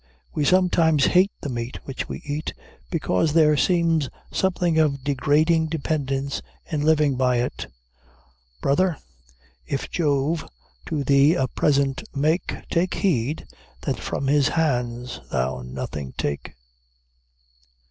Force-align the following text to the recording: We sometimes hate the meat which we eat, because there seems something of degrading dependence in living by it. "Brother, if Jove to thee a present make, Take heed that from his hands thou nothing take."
We 0.33 0.45
sometimes 0.45 1.05
hate 1.05 1.29
the 1.41 1.49
meat 1.49 1.77
which 1.85 2.09
we 2.09 2.23
eat, 2.25 2.55
because 2.89 3.33
there 3.33 3.55
seems 3.55 4.09
something 4.31 4.79
of 4.79 5.03
degrading 5.03 5.67
dependence 5.67 6.41
in 6.71 6.81
living 6.81 7.17
by 7.17 7.35
it. 7.35 7.67
"Brother, 8.63 8.97
if 9.67 9.91
Jove 9.91 10.49
to 10.87 11.03
thee 11.03 11.35
a 11.35 11.47
present 11.47 12.01
make, 12.15 12.51
Take 12.71 12.95
heed 12.95 13.45
that 13.81 13.99
from 13.99 14.25
his 14.25 14.47
hands 14.47 15.21
thou 15.29 15.61
nothing 15.61 16.15
take." 16.17 16.55